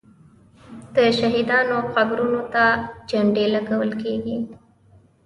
د 0.95 0.97
شهیدانو 1.19 1.77
قبرونو 1.95 2.41
ته 2.53 2.65
جنډې 3.09 3.45
لګول 3.55 3.91
کیږي. 4.01 4.37